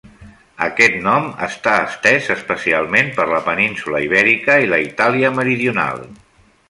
Aquest 0.67 0.95
nom 1.07 1.27
està 1.47 1.73
estès 1.89 2.29
especialment 2.35 3.13
per 3.19 3.27
la 3.33 3.43
península 3.51 4.01
Ibèrica 4.07 4.57
i 4.65 4.71
la 4.73 4.81
Itàlia 4.87 5.33
meridional. 5.43 6.03